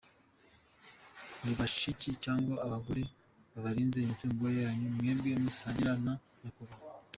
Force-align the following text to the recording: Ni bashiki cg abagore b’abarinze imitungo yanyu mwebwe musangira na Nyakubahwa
Ni 1.43 1.51
bashiki 1.59 2.09
cg 2.23 2.45
abagore 2.65 3.03
b’abarinze 3.51 3.97
imitungo 4.01 4.45
yanyu 4.61 4.87
mwebwe 4.95 5.29
musangira 5.43 5.93
na 6.05 6.13
Nyakubahwa 6.39 6.91